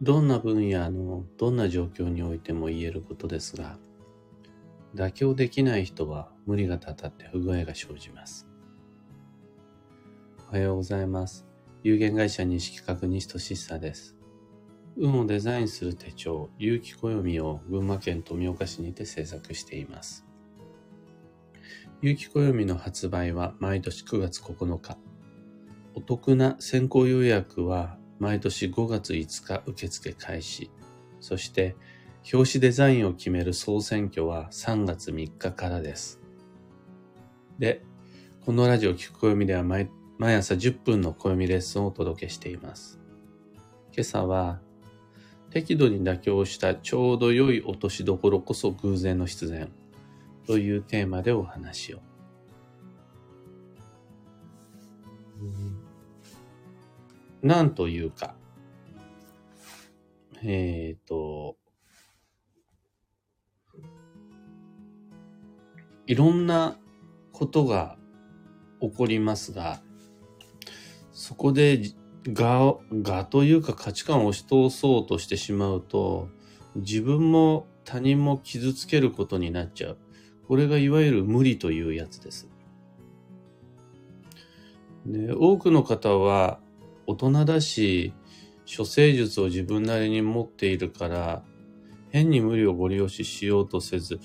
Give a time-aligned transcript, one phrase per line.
[0.00, 3.78] どんな分野のどんな状況においても言えることですが、
[4.94, 8.46] 妥協できない人は無理がたたって不具合が生じます。
[10.50, 11.46] おはようございます。
[11.82, 14.16] 有限会社西企画西俊久です。
[14.96, 20.24] 運をデザインする手帳、有機暦を群馬県富岡市にて制作しています。
[22.00, 24.96] 有機暦の発売は毎年9月9日。
[25.94, 30.70] お得な先行予約は毎年5月5日受付開始。
[31.20, 31.76] そして、
[32.32, 36.20] 表紙デザインを決める総選挙は3月3日からです。
[37.58, 37.82] で、
[38.44, 42.98] このラジオ聞く暦では毎毎朝10分の暦レッスンをお届けしています。
[43.92, 44.60] 今朝は、
[45.50, 49.70] 適度に妥協したちょうど良い落としどころこそ偶然の必然
[50.46, 52.00] というテーマでお話を。
[57.42, 58.34] なんというか、
[60.42, 61.56] えっ、ー、と、
[66.06, 66.76] いろんな
[67.32, 67.96] ことが
[68.80, 69.80] 起こりますが、
[71.12, 71.92] そこで
[72.32, 76.28] が、がというか価値観を押し通そうとしてしまうと、
[76.76, 79.98] 自分も他人も傷つけることになっちゃう。
[80.46, 82.48] これがいわゆる無理というやつです。
[85.06, 86.60] で多くの方は
[87.08, 88.12] 大人だし、
[88.76, 91.42] 処世術を自分なりに持っているから、
[92.10, 94.20] 変に無理をご利用ししようとせず、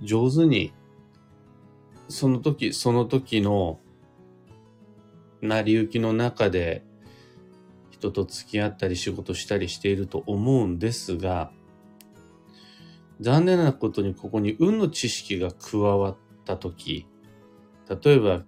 [0.00, 0.72] 上手に、
[2.08, 3.80] その時、その時の
[5.42, 6.86] 成り行きの中で、
[7.90, 11.52] 人と付き合ったり仕事したりしていると思うんですが、
[13.20, 17.06] 残念なことにここに運の知識が加わった時、
[18.02, 18.42] 例えば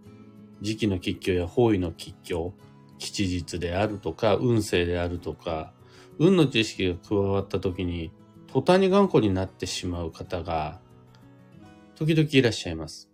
[0.62, 2.54] 時期の吉凶や方位の吉凶、
[3.02, 5.72] 吉日であるとか、運勢であるとか、
[6.18, 8.12] 運の知識が加わった時に、
[8.46, 10.80] 途端に頑固になってしまう方が、
[11.96, 13.10] 時々いらっしゃいます。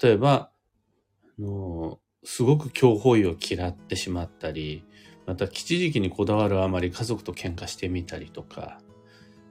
[0.00, 0.50] 例えば、
[1.38, 4.84] あのすごく強法医を嫌ってしまったり、
[5.26, 8.80] また吉時期にこだわるあまり家族と喧嘩してみたりとか、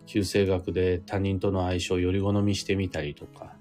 [0.06, 3.56] 旧世学で他人との相性をより好みしてみたりとか、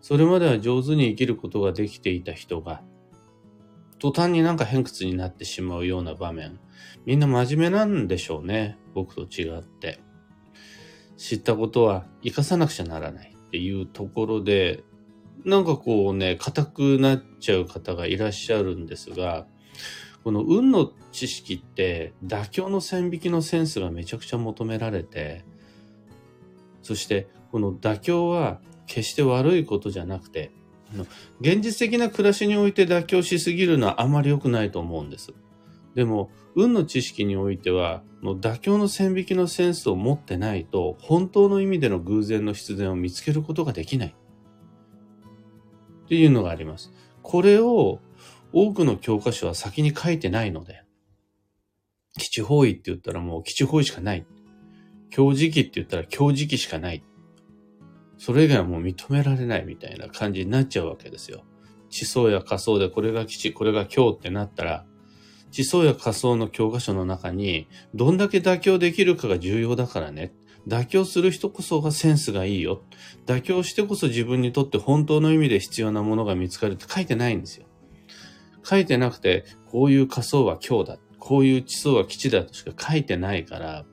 [0.00, 2.82] それまでは上手に生きることができていた人が、
[3.98, 6.58] 途端になんか偏屈になってしまうような場面。
[7.06, 8.78] みんな真面目なんでしょうね。
[8.94, 10.00] 僕と違って。
[11.16, 14.84] 知ったことは生かさなくちゃならないっていうところで、
[15.44, 19.46] なんかこうね、硬くなっちゃう方がいらっしゃるんですが、
[20.24, 25.44] この運の知識って妥協の線引きのセンスがめちゃくちゃ求められて、
[26.82, 30.50] そしてこの妥協は決して悪いことじゃなくて、
[31.40, 35.34] 現実的な暮らしにおいて妥協しすぎるのはあまり良くないと思うんです。
[35.94, 44.14] でも、運の知識においては、妥協の線引きのセンスを持ってないと、本当の意味での偶然の必然を見つけることができない。
[46.04, 46.92] っていうのがあります。
[47.22, 48.00] これを
[48.52, 50.82] 多くの教科書は先に書いてないので、
[52.18, 54.26] 基地方位って言ったらもう基地方位しかない。
[55.10, 57.02] 強磁気って言ったら強磁気しかない。
[58.18, 61.44] それ以外はもう認められないみたいな感じになっちゃうわけですよ。
[61.90, 64.86] 地層や仮想でこれが基地、これが強ってなったら、
[65.50, 70.32] 地層や仮想の教科書の中に、どんだけ妥協できるかが重要だからね。
[70.66, 72.82] 妥協する人こそがセンスがいいよ。
[73.24, 77.66] 妥協してこそ自分にとって本当の意味で必要なものが見つかるって書いてないんですよ。
[78.64, 80.98] 書いてなくて、こういう仮想は強だ。
[81.18, 83.84] こういう地層は基地だとしか書いてないから、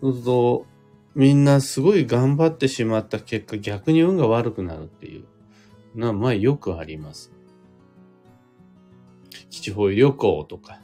[0.00, 0.66] そうすると、
[1.14, 5.24] みんなすごい頑張ってしまった結果、逆に運が悪くなるっていう
[5.98, 7.32] のは、まあよくあります。
[9.50, 10.80] 基地方旅行とか、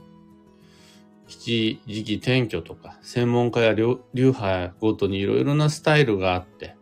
[1.27, 6.77] 基地時期転居とか、専門家や流派ごとにいろいろなスタイルがあって、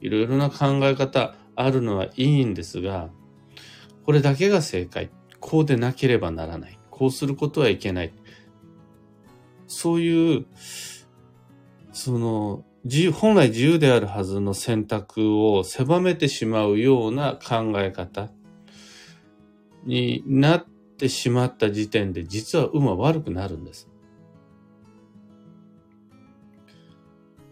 [0.00, 3.10] いろいろな考え方あるのはいいんですが、
[4.04, 5.10] これだけが正解。
[5.40, 6.78] こうでなければならない。
[6.90, 8.12] こうすることはいけない。
[9.66, 10.46] そういう、
[11.92, 12.64] その、
[13.12, 18.30] 本来自由であるはずの選択を狭めてしまうような考え方
[19.84, 20.66] になっ
[20.98, 23.88] てしまった時点で実は運は悪くなるんです。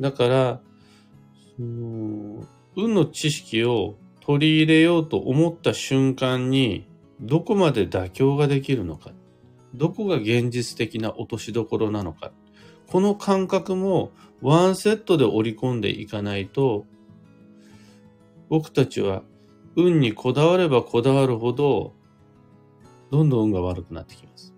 [0.00, 0.60] だから、
[1.56, 2.44] その
[2.74, 6.88] 運の知識を取り入れようと思った瞬間に
[7.20, 9.12] どこまで妥協ができるのか、
[9.74, 12.32] どこが現実的な落としどころなのか、
[12.90, 14.10] この感覚も
[14.42, 16.86] ワンセットで織り込んでいかないと、
[18.48, 19.22] 僕たちは
[19.76, 21.94] 運にこだわればこだわるほど、
[23.12, 24.52] どんどん運が悪くなってきます。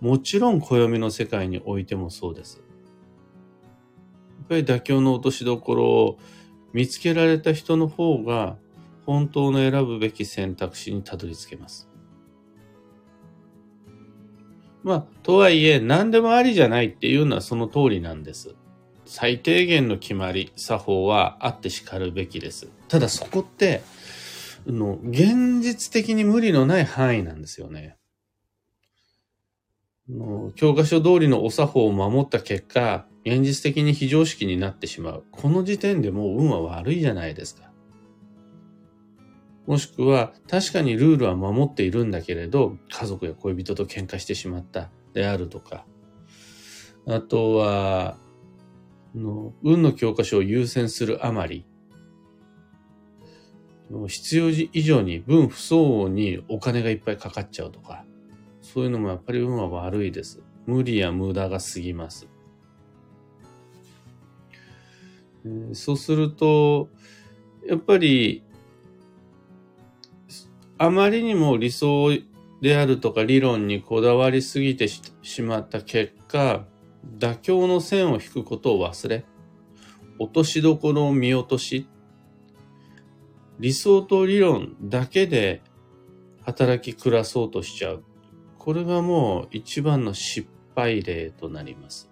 [0.00, 2.62] もちろん暦の世界においてもそうです。
[4.28, 6.18] やっぱり妥協の落としどころを
[6.72, 8.58] 見つけられた人の方が
[9.06, 11.88] 本当の選ぶべき選択肢にたどり着けます。
[14.84, 18.54] まあ、とはいえ何でもありじゃないっていうのはその通りなんです。
[19.06, 22.68] 最低限の決まり、作法はあってしかるべきです。
[22.88, 23.82] ただそこって、
[24.66, 27.96] の現実的に無理のない範囲なんですよね。
[30.08, 35.24] の教科書通りのお作法を守った結果、現実的に非常識になってしまう。
[35.30, 37.73] この時点でもう運は悪いじゃないですか。
[39.66, 45.86] もしくは、確かにルールは守っているんだけれど、家族や恋人と喧嘩してしまったであるとか、
[47.06, 48.18] あとは、
[49.14, 51.64] の運の教科書を優先するあまり、
[54.08, 58.04] 必要以上に分不相応にお金がいっぱいかかっちゃうとか、
[58.60, 60.42] そういうのもやっぱり運は悪いです。
[60.66, 62.26] 無理や無駄が過ぎます。
[65.72, 66.88] そうすると、
[67.66, 68.42] やっぱり、
[70.76, 72.10] あまりにも理想
[72.60, 76.66] であるとか理論にこだわりすぎてしまった結果、
[77.18, 79.24] 妥協の線を引くことを忘れ、
[80.18, 81.88] 落としどころを見落とし、
[83.60, 85.62] 理想と理論だけで
[86.42, 88.04] 働き暮らそうとしちゃう。
[88.58, 92.10] これがもう一番の失敗例となります。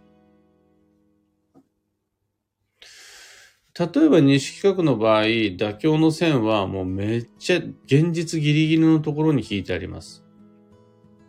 [3.78, 10.24] 例えば西企画の場合、妥協の線はもうめっちゃ現実ギリギリのところに引いてあります。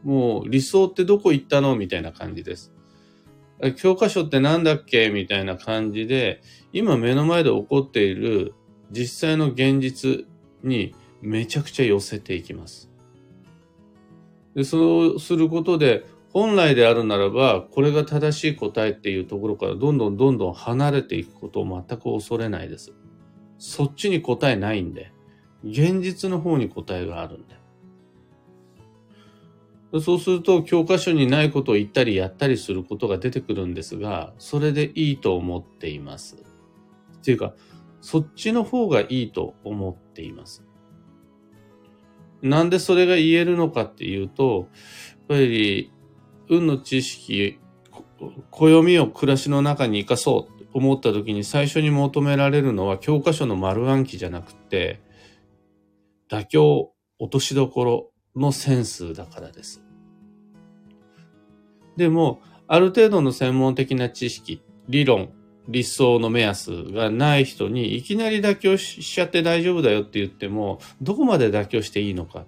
[0.04, 2.74] もう理想ってどこ行ったのみたいな感じです。
[3.78, 5.10] 教科書って何だっけ？
[5.10, 6.42] みたいな感じで、
[6.74, 8.54] 今目の前で起こっている
[8.92, 10.26] 実際の現実
[10.64, 12.90] にめちゃくちゃ寄せていきます。
[14.54, 22.92] でそうすることで、本来であるならば、これが正しい答えっていうところからどんどんどんどん離れていくことを全く恐れないです。
[23.60, 25.14] そっちに答えないんで、
[25.64, 27.56] 現実の方に答えがあるんで。
[30.02, 36.44] そうすると教科書にないことを言ったりやったりすることが出てくるんですが、それでいいと思っています。
[37.18, 37.54] っていうか、
[38.02, 40.66] そっちの方がいいと思っています。
[42.42, 44.68] なんでそれが言えるのかっていうと、
[45.12, 45.92] やっぱり、
[46.50, 47.60] 運の知識、
[48.52, 55.02] 暦を暮らしの中に生かそうと思った時に最初に求められるのは教科書の丸暗記じゃなくて、
[56.30, 59.84] 妥協、落としどころのセンスだからです。
[61.96, 65.32] でも、ある程度の専門的な知識、理論、
[65.68, 72.46] 理想の目安がない人にいきなり妥協しちゃって大丈夫だよって言っても、どこまで妥協していいのか、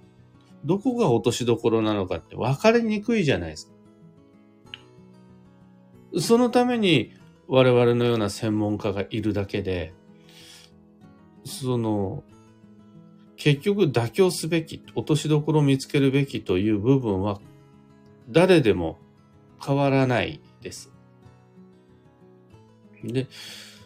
[0.66, 3.75] どこが落としどころなのかって分かりにくいじゃないですか。
[6.20, 7.14] そのために
[7.48, 9.94] 我々のような専門家がいるだけで、
[11.44, 12.24] その、
[13.38, 17.40] 結局妥協すべき、落としどころを見つけるべきという部分は
[18.30, 18.98] 誰でも
[19.64, 20.92] 変わらないです。
[23.04, 23.28] で、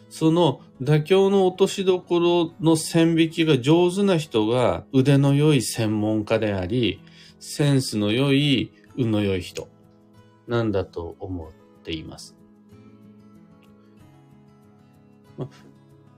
[0.08, 7.02] その妥協の落としどころの線引きが上手な人が腕の良い専門家であり、
[7.38, 9.68] センスの良い、運の良い人
[10.46, 12.36] なんだと思うっています。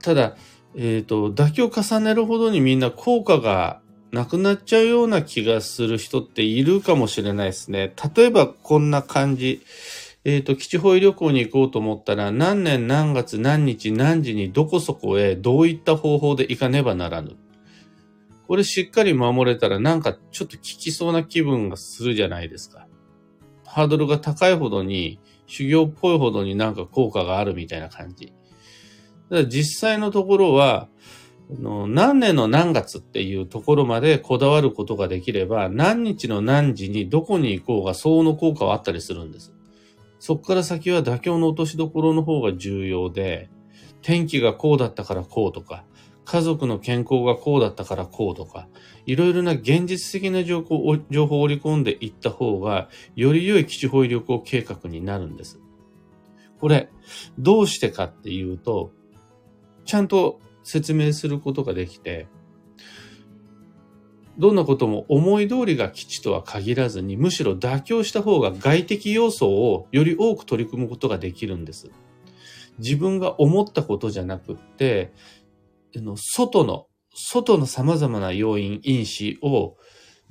[0.01, 0.35] ただ、
[0.75, 7.93] えっ、ー、と、妥協を重ねるほどにみんな効果がなくなっちゃうような気がする人っているかもしれないですね。
[8.15, 9.61] 例えばこんな感じ。
[10.25, 17.35] えっ、ー、と、基地保医旅行に行こうと思ったら、何年何月何日何時にどこそこへどういった方法で行かねばならぬ。
[18.47, 22.87] これしっかり守れたらなんかちょっと効きそうな気分がするじゃないですか。
[23.65, 28.27] ハードルが高いほどに、修行っぽいほどになんか効果があるみたいな感じ。
[28.27, 30.87] だから実際のところは、
[31.59, 39.53] 何年の何月っていうところまでこだわることができれば、何日の何時にどこに行こうが相応の効果はあったりするんです。
[40.19, 43.49] そこから先は妥協の落としどころの方が重要で、
[44.01, 45.83] 天気がこうだったからこうとか、
[46.25, 48.67] 家族の健康がこうだったからこうとか、
[49.05, 55.59] いろいろな現実的な情報を情報を織り込んでいった方が、より良い基地保医旅行計画になるんです。
[56.59, 56.89] これ、
[57.37, 58.91] どうしてかっていうと、
[59.85, 62.27] ちゃんと説明することができて、
[64.37, 71.91] どんなことも思い通りが基地とは限らずに、むしろ妥協した方が外的要素をより多く取り組むことができるんです。
[72.79, 75.13] 自分が思ったことじゃなくって、
[76.01, 79.77] の外の、外の様々な要因、因子を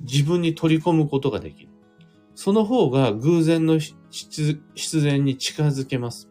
[0.01, 1.69] 自分に取り込むことができる。
[2.35, 6.29] その方が偶然の必然に近づけます。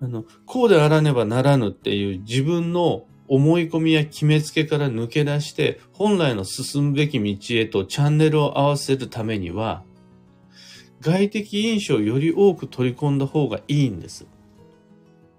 [0.00, 9.84] あの、こうであらねばならぬっていう自分の思い込みや決めつけから抜け出して、本来の進むべき道へとチャンネルを合わせるためには、
[11.00, 14.26] 外的印象をより多く取り込んだ方がいいんです。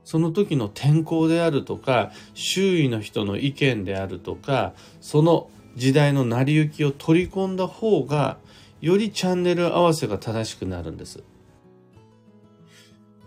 [0.07, 4.71] その時の天候であるとか、周囲の人の意見であるとか、
[5.01, 8.37] その時代の成り行きを取り込んだ方が、
[8.79, 11.25] よりチャンネル合わせが正しくなるんです。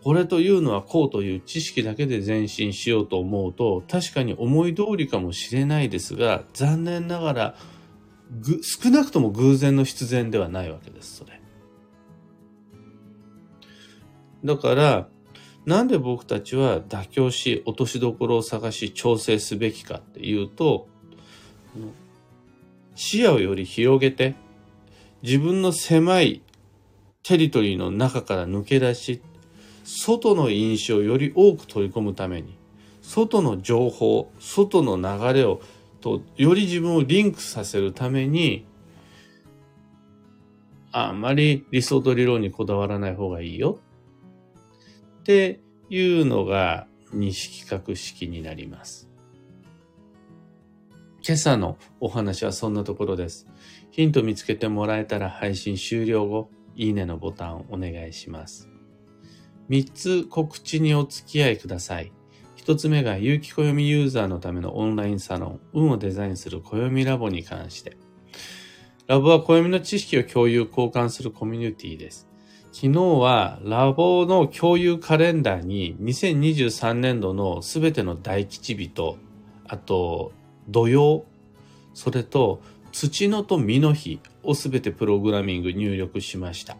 [0.02, 7.54] これというのはこうという知識だけで前進しようと思うと、確かに思い通りかもしれないですが、残念ながら、
[8.62, 11.42] 少なくとも偶然の必然ではないわけです、それ。
[14.46, 15.08] だから、
[15.66, 20.88] なんで僕たちは妥協し、落としどころを探し、調整すべきかっていうと、
[22.94, 24.34] 視野をより広げて、
[25.22, 26.42] 自分の狭い
[27.22, 29.20] テリトリーの中から抜け出し、
[29.84, 32.56] 外の印象をより多く取り込むために、
[33.02, 35.60] 外の情報、外の流れを、
[36.00, 38.66] と、より自分をリンクさせるために、
[40.92, 43.78] あんまり理想と理論にこだわらない方がいいよ。
[45.20, 45.60] って
[45.90, 49.08] いうのが西企画式になります。
[51.22, 53.46] 今朝のお話はそんなところです。
[53.90, 58.70] ヒント見つけてもらえたら配信終了後、いいねのボタンをお願いします。
[59.68, 62.12] 3つ告知にお付き合いください。
[62.56, 67.98] 1つ目が有機暦ユーザーのためのオンラインサロン、運をデザインする暦ラボに関して。
[69.06, 72.29] ラボは暦の知識を共有交換するコミュニティです。
[72.72, 79.18] 昨日はラボの共有カレンダーに2023年度のすべての大吉日と、
[79.66, 80.32] あと
[80.68, 81.24] 土曜、
[81.94, 82.62] それと
[82.92, 86.76] 土のと実の日をすべてプログラミング入力しました。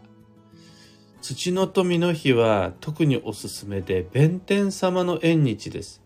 [1.21, 6.01] 土のと実の日は特におすすめで、弁天様の縁日です。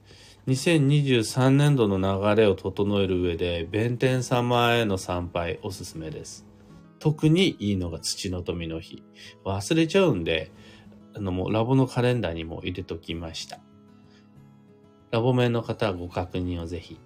[0.48, 6.46] 2023年度の流れを整える上で、弁天様への参拝おすすめです。
[7.06, 9.04] 特にいいのが土の富の日。
[9.44, 10.52] 忘れちゃうんで、
[11.14, 13.60] あのもうラボのカレンダーにも入れときました。
[15.12, 17.00] ラボ面の方はご確認をぜひ。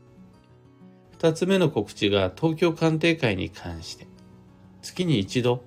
[1.11, 4.07] 二つ目の告知が東京鑑定会に関して。
[4.81, 5.65] 月に一度、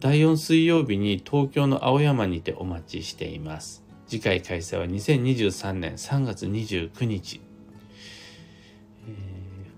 [0.00, 3.84] 第4水曜日に東京の青山にてお待ちしています。
[4.06, 7.42] 次回開催は2023年3月29日。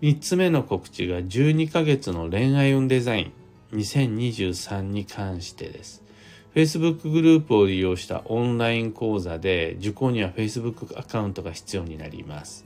[0.00, 3.45] 3つ目の告知が12ヶ月の恋愛運デザイン。
[3.72, 6.02] 2023に関してです。
[6.54, 12.64] Facebook グループを利用したオンライン講座で受講には Facebook アカウントが必要になります。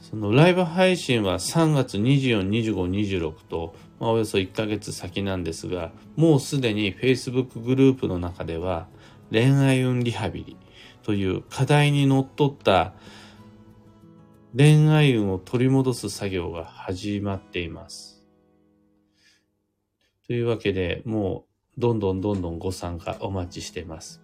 [0.00, 8.86] そのライブ配信は3月24、25、26と、まあ、およそ1ヶ月先なんですが、もうすでに Facebook グループの中では
[9.30, 10.56] 恋愛運リハビリ
[11.02, 12.92] という課題にのっとった
[14.56, 18.21] 恋愛運を取り戻す作業が始まっています。
[20.32, 21.44] というわけで、も
[21.76, 24.22] う、どんどんどんどんご参加お待ちしてます。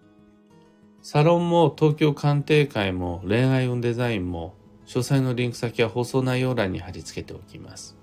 [1.03, 4.55] サロンも東京鑑定会も恋愛運デザインも、
[4.87, 7.95] 詳細のリンク先は放送内容欄に貼り付けておきます。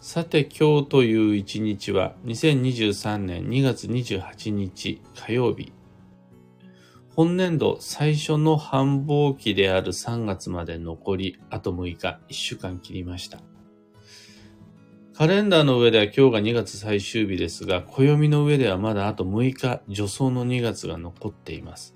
[0.00, 5.72] さて今日という一日は2023年2月28日火曜日。
[7.14, 13.38] 本年度最初の繁忙期である3月まで残りあと6日、1週間切りました。
[15.20, 21.94] カレンダーの上では今日が2月最終日ですが、暦の上ではまだあと6日、助走の2月が残っています。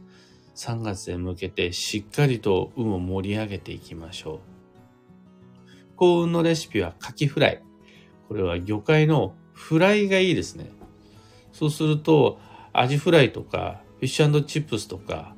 [0.56, 4.40] 3月へ向けてしっかりと運を盛り上げていきましょ
[5.94, 5.96] う。
[5.96, 7.62] 幸運のレシピはカキフライ。
[8.28, 10.70] これは魚介のフライがいいですね。
[11.54, 12.38] そうすると、
[12.74, 15.34] アジフライとか、フィッシュチップスとか、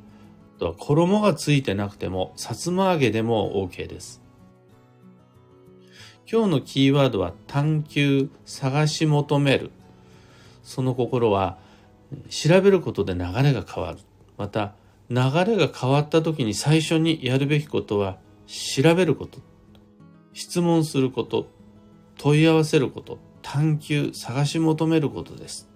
[0.57, 4.26] あとは衣がついてなくても、さつま揚げでも OK です。
[6.29, 9.71] 今日のキーワードは探求、探し求める。
[10.65, 11.57] その心は
[12.29, 13.99] 調べることで流れが変わる。
[14.37, 14.75] また
[15.09, 18.19] 流れが変わった時に最初にやるべきことは
[18.49, 19.39] 調べること。
[20.33, 21.47] 質問すること。
[22.19, 23.21] 問い合わせること。
[23.41, 25.69] 探求、探し求めることです。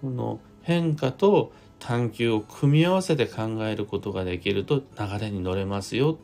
[0.00, 6.16] この変化と探求を組み合わせて考えることができると流れに乗れますよ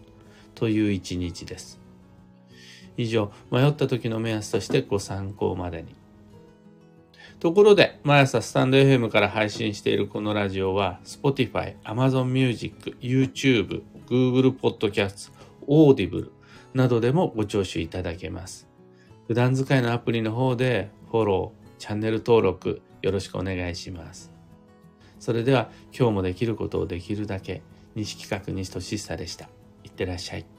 [0.54, 1.83] という一日です。
[2.96, 5.94] 以上、迷った時の目安としてご参考までに。
[7.40, 15.32] ところで、毎朝スタンド FM から配信しているこのラジオは、Spotify、Amazon Music、YouTube、Google Podcast、
[15.66, 16.30] Audible
[16.72, 18.68] などでもご聴取いただけます。
[19.26, 24.32] 普段使いのアプリの方でフォロー、チャンネル登録よろしくお願いします。
[25.18, 27.62] それでは今日もできることをできるだけ
[27.94, 29.48] 西企画西俊久でした。
[29.84, 30.53] いってらっしゃい。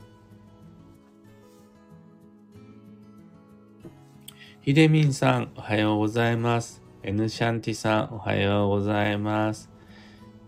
[4.65, 6.81] ひでみんさん、おはようございます。
[7.03, 9.69] エヌシャンティさん、おはようございます。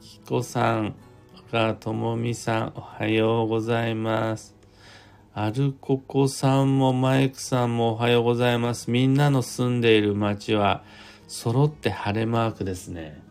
[0.02, 0.96] きこさん、
[1.52, 4.56] がともみさん、おはようございます。
[5.36, 8.90] アルココさんもマイクさんもおはようございます。
[8.90, 10.84] みんなの住んでいる街は
[11.28, 13.22] 揃って晴れマークですね。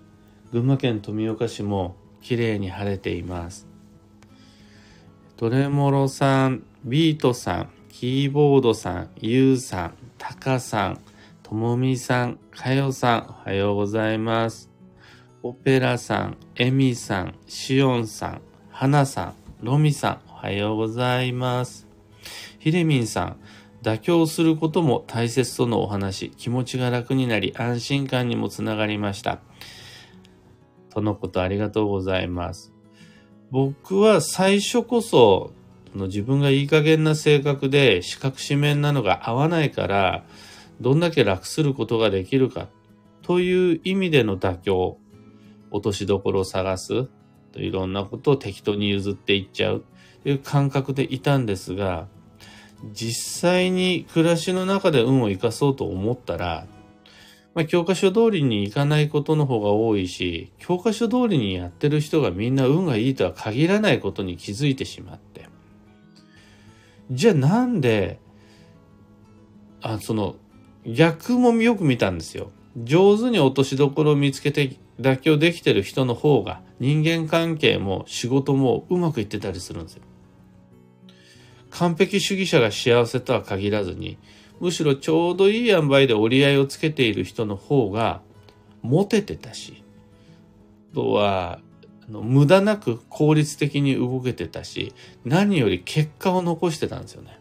[0.53, 3.67] 群馬県富岡市も綺麗に晴れています。
[5.37, 11.01] トレモロさん、ビートさん、キーボードさん、ユウさん、タカさん、
[11.43, 14.71] ともみさん、かよさん、おはようございます。
[15.43, 21.87] オペラさん、エミさん、シオンさん、ハナさん、ロミさん、おはようございます。
[22.59, 23.37] ヒレミンさん、
[23.83, 29.39] 妥協することも大切とのお話、気持ちが楽になり安心感にもつながりました。
[30.91, 32.73] とのことありがとうございます。
[33.51, 35.53] 僕は最初こそ、
[35.97, 40.25] の自分がいい加減な性格で四角四面なのが合わないから、
[40.81, 42.69] どんだけ楽することができるか
[43.23, 44.99] という意味での妥協、
[45.71, 47.09] 落としどころを探す、
[47.53, 49.85] といろんなことを適当に譲っていっちゃう
[50.23, 52.09] という感覚でいたんですが、
[52.93, 56.67] 実際に暮らしの中で運を生かそうと思ったら、
[57.55, 65.49] まあ、教科書通りにいかないことの方が多いし、教科書通りにやってる人がみんな運がいいとは限らないことに気づいてしまって。
[67.11, 68.19] じゃあなんで、
[69.81, 70.37] あ、その、
[70.85, 72.51] 逆もよく見たんですよ。
[72.77, 80.03] 上手に落としどころを見つけて妥協できてる人の方が人間関係も仕事もうまくいってたりするんですよ。
[81.71, 84.19] 完璧主義者が幸せとは限らずに、
[84.61, 88.23] むしろちょうどいい塩梅で折り合いをつけている人の方が
[88.83, 89.83] モテてたし、
[90.93, 91.61] あとは、
[92.09, 97.41] あの無駄なく効率的に動けてたし、何より結果を残してたんですよね。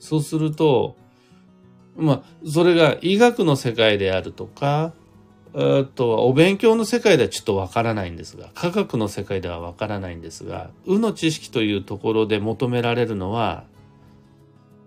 [0.00, 0.96] そうすると、
[1.96, 4.92] まあ、それが医学の世界であるとか、
[5.54, 13.64] あとはお勉強の世界ではちょっとわからないんですが、科学の世界ではわからないんですが、うの知識というところで求められるのは、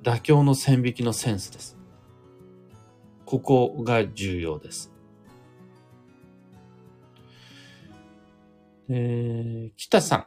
[0.01, 1.77] 妥協の線引きのセンスです。
[3.25, 4.94] ここが重要です。
[8.89, 10.25] えー、北さん。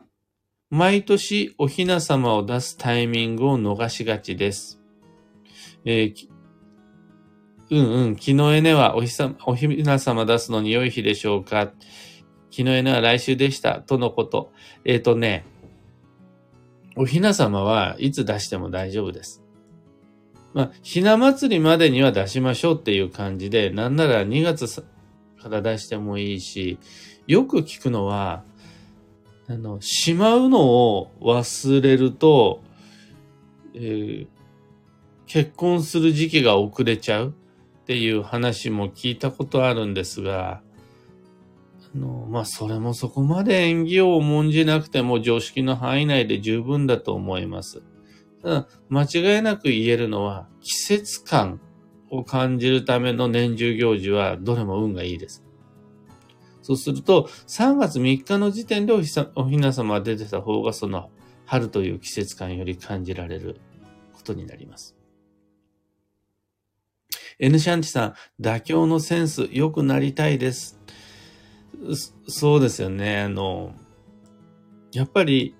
[0.71, 4.81] 毎年おひな様を出すタイミングを逃しがちです。
[5.85, 6.29] えー、
[7.71, 11.73] うんうん、昨日エネはおひさおひな様出すのに良い日でしょうか？
[12.51, 13.81] 昨日エネは来週でした。
[13.81, 14.53] とのこと。
[14.85, 15.44] えっ、ー、とね、
[16.97, 19.42] おひな様はいつ出しても大丈夫です。
[20.53, 24.66] まあ、ひな祭りまでには出しましょうっていう感じで、なんなら2月
[25.42, 26.79] から出してもいいし、
[27.27, 28.44] よく聞くのは、
[29.48, 32.62] あの、しまうのを忘れると、
[33.74, 34.27] えー、
[35.27, 40.62] 結婚する時期が遅れちゃうっていう話も聞いたことあるんですが、
[41.94, 47.83] あの、まあ、それもそこまで縁起を重んじなくても常識の範囲内で十分だと思います。
[48.42, 51.61] ただ、間違いなく言えるのは、季節感
[52.11, 55.44] を感じるための年中行事はどれも運がいいです。
[56.62, 61.11] そうすると、3月3日の時点でおひさおひな様が出てた方が、その
[61.47, 63.61] 春という季節感より感じられる
[64.12, 64.94] ことになります。
[67.38, 70.79] N シャンチさん、妥協のセンス良くなりたいです。
[72.27, 73.21] そうですよね。
[73.21, 73.75] あの、
[74.92, 75.55] やっぱり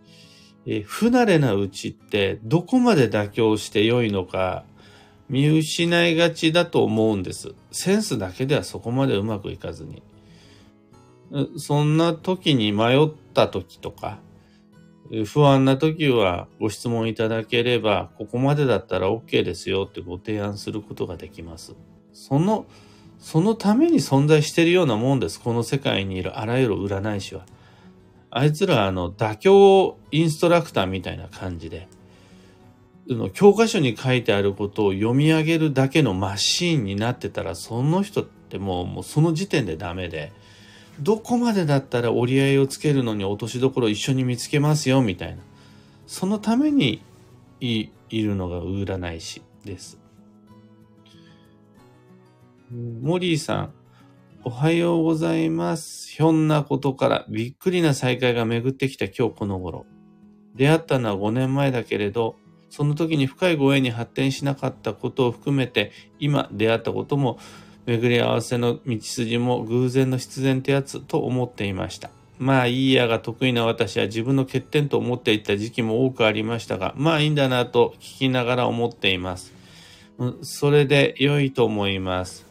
[0.71, 4.67] え不慣れなうちってどこまで妥協して良いのか
[5.29, 7.55] 見失いがちだと思うんです。
[7.71, 10.03] センスだけではそこまでうまくいかずに。
[11.59, 14.19] そんな時に迷った時とか、
[15.27, 21.75] 不安な時はご質問いただければ、ここまでだったら OK ですよってご提案することができます。
[22.13, 22.67] その、
[23.19, 25.41] そのために存在してるようなもんです。
[25.41, 27.45] この世界にいるあらゆる占い師は。
[28.31, 31.89] あいつらあの、妥協インストラクターみたいな感じで、
[33.33, 40.33] 教科書に書いてあることを読み上げるだけのマシーンになってたら、その人ってもう、もうその時点でダメで、
[41.01, 45.43] どこまでだったら折り合いをつけるのに落としどころ一緒に見つけますよ、みたいな。
[46.07, 47.03] そのために
[47.61, 49.99] いいるのが占い師です。
[53.01, 53.73] モリーさん、
[54.45, 56.11] おはようございます。
[56.11, 59.87] ひょんなことからびっくりな再会が巡ってきた今日この頃。
[60.55, 62.37] 出会ったのは5年前だけれど、
[62.71, 67.39] その時に深いご縁に発展しなかったことを含めて、今出会ったことも、
[67.87, 72.11] 巡り合わせの道筋も偶然の必然ってやつと思っていました。
[72.39, 79.55] まあいいやが得意な私は自分の欠点と思っていた時期も多くありましたが、まあいいんだなと聞きながら思っています。
[80.43, 82.47] それで良いと思います。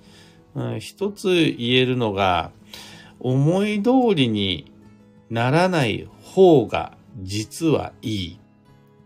[0.79, 1.27] 一つ
[1.57, 2.51] 言えるのが、
[3.19, 4.71] 思い通りに
[5.29, 8.39] ならない方が実はいい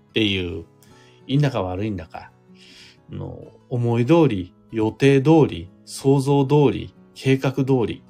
[0.09, 0.65] っていう、
[1.31, 2.31] いいんだか悪いんだか、
[3.09, 3.39] の
[3.69, 8.03] 思い通り、予定通り、想像通り、計画通り、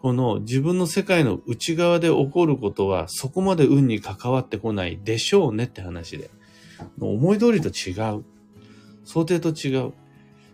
[0.00, 6.30] この自分の世界の内側で起こることはそこまで運に関わってこないでしょうねって話で。
[7.00, 8.24] 思い通りと違う。
[9.04, 9.92] 想定と違う。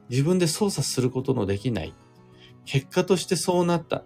[0.08, 1.92] 自分で操作することのできない。
[2.64, 4.04] 結果としてそうなった。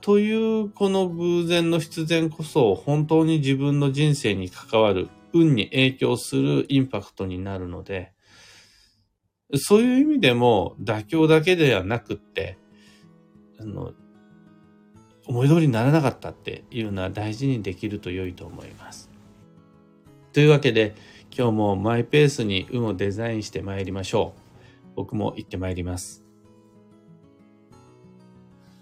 [0.00, 5.08] というこの偶然の必然こそ本当に自分の人生に関わる
[5.40, 8.12] 運に影響するインパクトになるので、
[9.56, 12.58] そういう意味でも妥協だけではなくって、
[13.58, 13.92] あの、
[15.26, 19.10] 思い通りにならなかったっていうのは大事にできると良いと思います。
[20.32, 20.94] というわけで、
[21.36, 24.92] 今日もマイペースに運をデザインして参りましょう。
[24.96, 26.27] 僕も行って参ります。